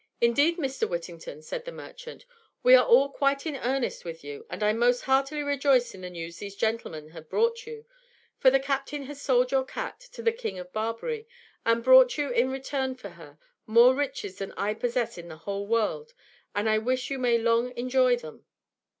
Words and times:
"Indeed, 0.19 0.57
Mr. 0.57 0.89
Whittington," 0.89 1.43
said 1.43 1.63
the 1.65 1.71
merchant, 1.71 2.25
"we 2.63 2.73
are 2.73 2.83
all 2.83 3.09
quite 3.09 3.45
in 3.45 3.55
earnest 3.57 4.03
with 4.03 4.23
you, 4.23 4.47
and 4.49 4.63
I 4.63 4.73
most 4.73 5.01
heartily 5.01 5.43
rejoice 5.43 5.93
in 5.93 6.01
the 6.01 6.09
news 6.09 6.37
these 6.39 6.55
gentlemen 6.55 7.09
have 7.09 7.29
brought 7.29 7.67
you; 7.67 7.85
for 8.39 8.49
the 8.49 8.59
captain 8.59 9.03
has 9.03 9.21
sold 9.21 9.51
your 9.51 9.63
cat 9.63 9.99
to 10.13 10.23
the 10.23 10.31
King 10.31 10.57
of 10.57 10.73
Barbary, 10.73 11.27
and 11.67 11.83
brought 11.83 12.17
you 12.17 12.31
in 12.31 12.49
return 12.49 12.95
for 12.95 13.09
her 13.09 13.37
more 13.67 13.93
riches 13.93 14.39
than 14.39 14.53
I 14.53 14.73
possess 14.73 15.19
in 15.19 15.27
the 15.27 15.37
whole 15.37 15.67
world; 15.67 16.15
and 16.55 16.67
I 16.67 16.79
wish 16.79 17.11
you 17.11 17.19
may 17.19 17.37
long 17.37 17.71
enjoy 17.77 18.15
them!" 18.15 18.43